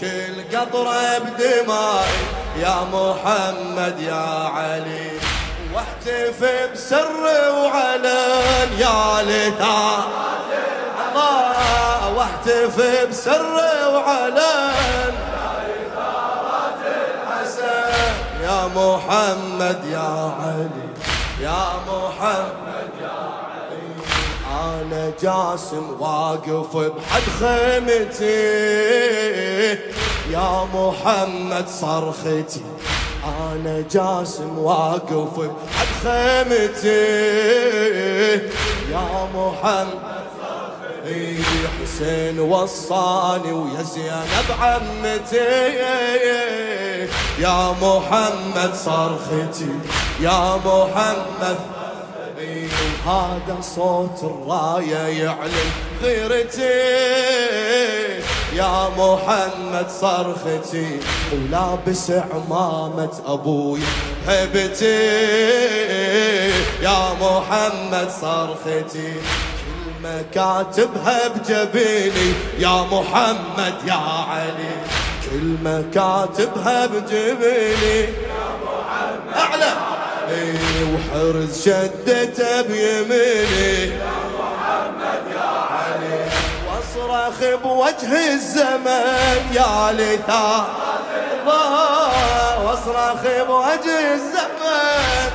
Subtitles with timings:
[0.00, 2.22] كل قطرة بدمائي
[2.60, 5.10] يا محمد يا علي
[5.74, 6.40] واحتف
[6.72, 7.24] بسر
[7.54, 8.68] وعلن.
[8.78, 10.04] يا لثار
[11.08, 12.76] الله واحتف
[13.10, 13.54] بسر
[13.94, 15.14] وعلن.
[18.42, 20.88] يا محمد يا علي
[21.40, 22.61] يا محمد.
[25.22, 28.42] جاسم واقف بحد خيمتي.
[30.30, 32.62] يا محمد صرختي
[33.24, 37.02] أنا جاسم واقف بحد خيمتي.
[38.92, 40.12] يا محمد
[41.82, 45.78] حسين وصاني ويا زينب عمتي.
[47.38, 49.72] يا محمد صرختي
[50.20, 51.58] يا محمد
[53.06, 55.70] هذا صوت الراية يعلن
[56.02, 56.62] غيرتي.
[58.56, 61.00] يا محمد صرختي
[61.32, 63.80] ولابس عمامة أبوي
[64.26, 65.02] هبتي.
[66.82, 69.12] يا محمد صرختي
[70.02, 72.32] كلمة كاتبها بجبيني.
[72.58, 74.74] يا محمد يا علي
[75.30, 78.08] كلمة كاتبها بجبيني.
[80.92, 86.24] وحرز شدته بيميني يا محمد يا علي
[86.68, 90.66] واصرخ بوجه الزمن يا لثار
[91.42, 95.30] الله واصرخ بوجه الزمن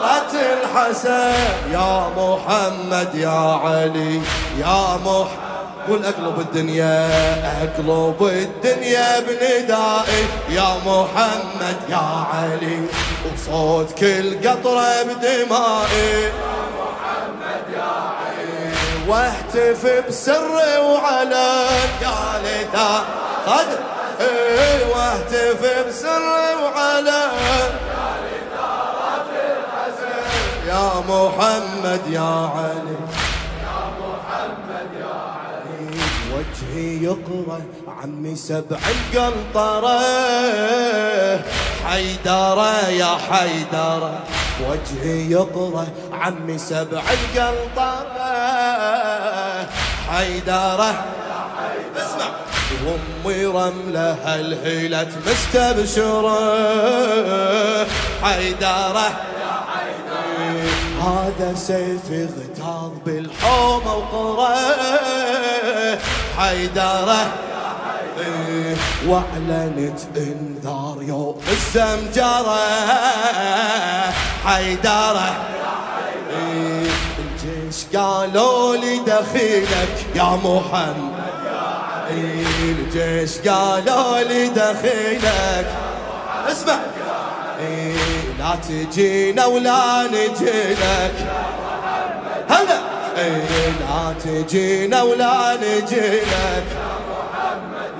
[0.00, 1.32] طلعت الحسن
[1.72, 4.20] يا محمد يا علي
[4.58, 5.49] يا محمد
[5.90, 7.08] قول أقلب الدنيا
[7.62, 10.24] أقلب الدنيا بندائي.
[10.48, 12.80] يا محمد يا علي
[13.26, 16.22] وصوت كل قطرة بدمائي.
[16.22, 18.72] يا محمد يا علي
[19.08, 21.32] واحتف بسر وعلن
[22.02, 23.04] يا ليتا
[23.46, 23.68] قد
[24.20, 26.22] إيه، واحتف بسر
[26.62, 27.30] وعلن
[30.68, 33.19] يا محمد يا علي.
[36.60, 37.60] وجهي يقرأ
[38.02, 40.00] عمي سبع القنطرة.
[41.86, 44.18] حيدرة يا حيدرة
[44.68, 48.30] وجهي يقرأ عمي سبع القنطرة.
[50.10, 51.04] حيدرة
[51.96, 52.30] اسمع.
[52.86, 56.40] وأمي رملة هلهلت مستبشرة.
[58.22, 59.10] حيدرة
[61.00, 64.56] هذا سيفي غتاظ بالحومة وقرى
[66.38, 67.26] حيدرة.
[69.06, 72.60] وأعلنت إنذار يوم الزمجرة.
[74.46, 75.36] حيدرة.
[77.18, 81.20] الجيش قالوا لي دخيلك يا محمد.
[82.10, 85.66] الجيش قالوا لي دخيلك.
[86.48, 86.99] اسمع.
[88.38, 91.14] لا تجينا ولا نجيلك
[92.50, 92.80] هلا.
[93.80, 96.66] لا تجينا ولا نجيلك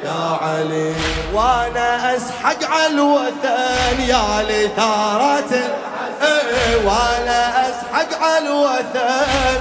[0.04, 0.94] يا علي
[1.34, 4.00] وأنا أسحق على الوثن.
[4.08, 5.52] يا لثارات
[6.84, 9.60] وأنا أسحق على الوثن.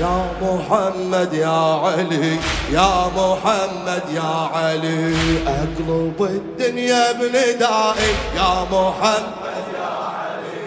[0.00, 2.38] يا محمد يا علي
[2.70, 5.14] يا محمد يا علي.
[5.46, 10.58] أقلب الدنيا بندائي يا محمد يا علي.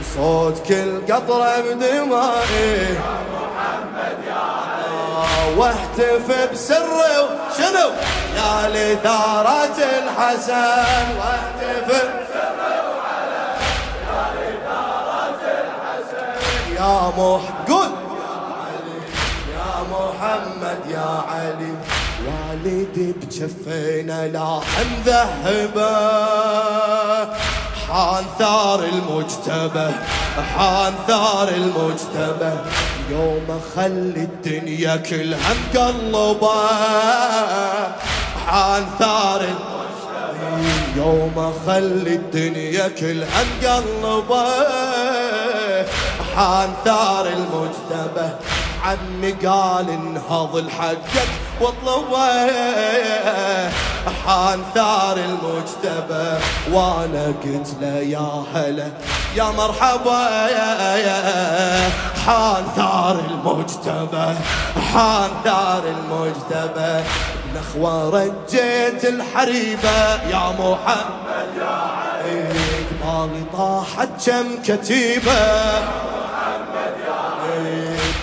[0.00, 2.70] وصوت كل قطرة بدمائي.
[2.98, 6.88] يا محمد يا علي واحتف بسر
[7.58, 7.88] شنو
[8.36, 11.06] يا لثارة الحسن.
[11.18, 12.56] واحتف بسر
[14.06, 16.30] يا لثارة الحسن.
[16.76, 17.44] يا مح
[20.70, 21.74] محمد يا علي.
[22.26, 25.90] والدي بجفينا لاحم ذهبة.
[27.88, 29.90] حان ثار المجتبى
[30.56, 32.52] حان ثار المجتبى.
[33.10, 36.68] يوم خلي الدنيا كلها مقلبة.
[38.46, 39.42] حان ثار
[40.96, 44.46] يوم خلي الدنيا كلها مقلبة.
[46.36, 48.28] حان ثار المجتبى.
[48.84, 51.28] عمي قال انهض الحقك
[51.60, 52.50] واطلبه
[54.26, 56.38] حان ثار المجتبى
[56.72, 58.88] وأنا قلت له يا هلا
[59.36, 60.46] يا مرحبا.
[62.26, 64.34] حان ثار المجتبى
[64.92, 67.04] حان ثار المجتبى.
[67.56, 72.48] نخوة رجيت الحريبة يا محمد يا علي
[73.02, 75.40] قبالي طاحت كم كتيبة.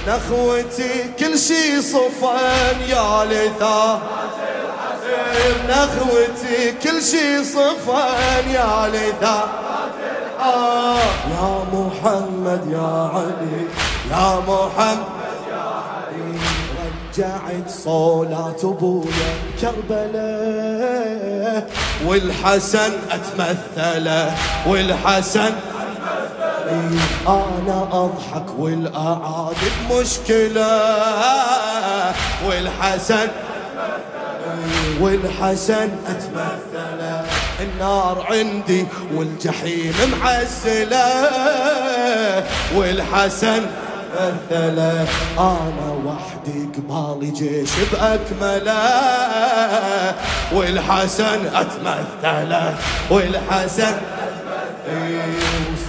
[0.08, 4.02] نخوتي كل شي صفن يا لثار
[5.70, 9.50] نخوتي كل شي صفن يا لثار
[10.40, 11.00] آه
[11.32, 13.68] يا محمد يا علي
[14.12, 15.04] يا محمد
[15.52, 16.38] يا علي.
[17.18, 19.32] رجعت صولات أبويا
[19.62, 21.70] كربلاء
[22.06, 24.36] والحسن أتمثله
[24.68, 25.52] والحسن
[27.28, 30.82] أنا أضحك والاعادي مشكله
[32.48, 33.28] والحسن
[35.02, 37.26] والحسن اتمثله
[37.62, 41.08] النار عندي والجحيم معزلة
[42.76, 43.62] والحسن
[44.16, 45.08] مثله
[45.40, 48.80] أنا وحدي قبالي جيش بأكمله
[50.54, 52.76] والحسن اتمثله
[53.10, 53.98] والحسن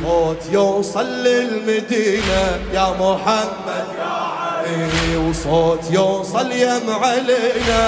[0.05, 2.61] وصوت يوصل للمدينة.
[2.73, 7.87] يا محمد يا علي وصوت يوصل يم علينا.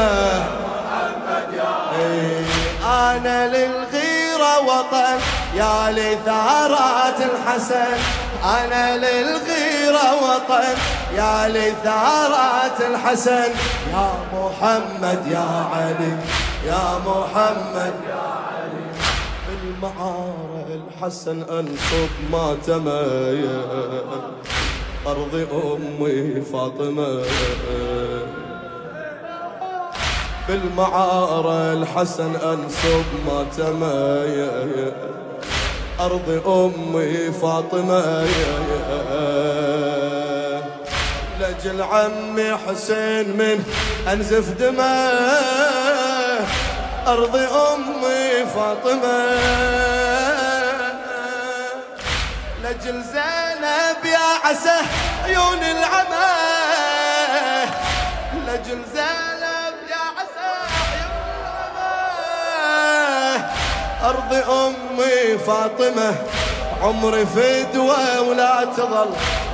[0.62, 2.44] محمد يا علي.
[2.84, 5.18] أنا للغيرة وطن
[5.54, 7.98] يا لثارات الحسن.
[8.44, 10.76] أنا للغيرة وطن
[11.14, 13.50] يا لثارات الحسن.
[13.92, 16.16] يا محمد يا علي
[16.66, 18.49] يا محمد يا علي.
[19.80, 23.62] بالمعار الحسن أنصب ما تمايا
[25.06, 27.22] أرض أمي فاطمة.
[30.48, 34.92] بالمعارة الحسن أنصب ما تمايا
[36.00, 38.26] أرض أمي فاطمة.
[41.40, 43.64] لجل عمي حسين من
[44.12, 45.10] أنزف دمه.
[47.06, 49.20] أرض أمي فاطمة.
[52.64, 54.78] لجل زينب يا عسى
[55.24, 56.30] عيون العمى.
[58.46, 60.50] لجل زينب يا عسى
[60.92, 61.96] عيون العمى.
[64.04, 66.14] أرض أمي فاطمة
[66.82, 69.10] عمري فدوة ولا تظل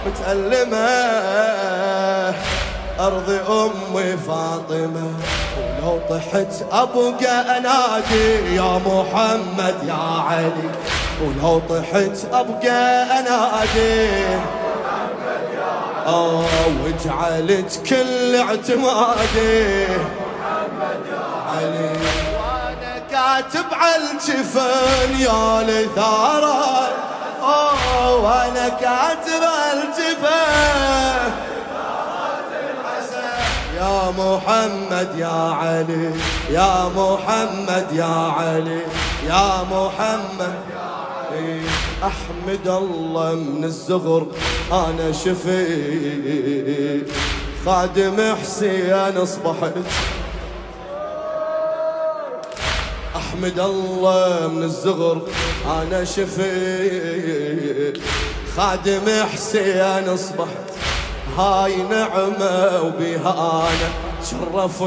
[0.06, 0.88] متألمة.
[3.00, 5.12] أرض أمي فاطمة.
[6.11, 10.71] طحت أبقى أنادي يا محمد يا علي.
[11.23, 14.27] ولو طحت أبقى أنادي
[16.06, 16.44] آه
[16.85, 21.91] وجعلت كل اعتمادي محمد يا علي.
[22.37, 26.88] وأنا كاتب على الجفن يا لثارة
[27.43, 30.95] آه وأنا كاتب على الجفن.
[33.87, 36.11] يا محمد يا علي
[36.50, 38.83] يا محمد يا علي
[39.27, 40.55] يا محمد
[42.03, 44.27] أحمد الله من الزغر
[44.73, 47.09] أنا شفيت
[47.67, 49.75] خادم حسين أصبحت.
[53.17, 55.23] أحمد الله من الزغر
[55.67, 57.99] أنا شفيت
[58.56, 60.75] خادم حسين أصبحت.
[61.38, 63.88] هاي نعمة وبها أنا
[64.31, 64.83] شرفت.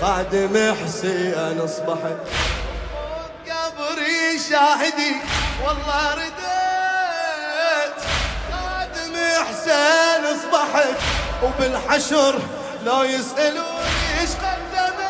[0.00, 2.16] خادم حسين أصبحت
[3.50, 5.16] قبري شاهدي
[5.64, 7.98] والله رديت.
[8.52, 9.14] خادم
[9.48, 10.96] حسين أصبحت
[11.42, 12.34] وبالحشر
[12.86, 15.00] لو يسألوني إيش قدمت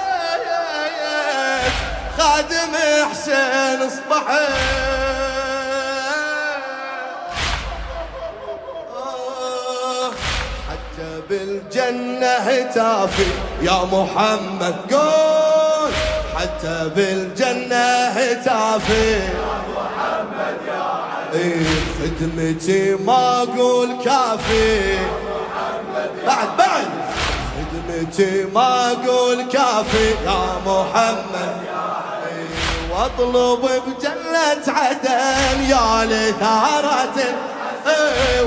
[2.18, 2.74] خادم
[3.10, 4.89] حسين أصبحت
[11.90, 13.26] بالجنة هتافي
[13.62, 15.92] يا محمد قول
[16.36, 20.82] حتى بالجنة هتافي يا محمد يا
[21.32, 21.64] علي
[21.98, 24.98] خدمتي ما أقول كافي.
[26.26, 26.86] بعد بعد.
[27.56, 31.56] خدمتي ما أقول كافي يا محمد.
[31.66, 32.46] يا علي
[32.92, 37.18] واطلب بجنة عدن يا لثارة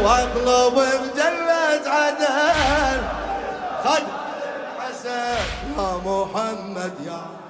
[0.03, 3.12] واطلب بجنة عدن.
[3.83, 4.03] خد.
[4.79, 5.37] حسن
[5.77, 7.42] يا محمد يا